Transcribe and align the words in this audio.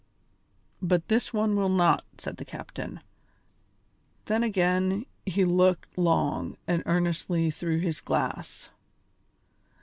"But 0.81 1.09
this 1.09 1.31
one 1.31 1.55
will 1.55 1.69
not," 1.69 2.03
said 2.17 2.37
the 2.37 2.43
captain. 2.43 3.01
Then 4.25 4.41
again 4.41 5.05
he 5.27 5.45
looked 5.45 5.95
long 5.95 6.57
and 6.65 6.81
earnestly 6.87 7.51
through 7.51 7.81
his 7.81 8.01
glass. 8.01 8.71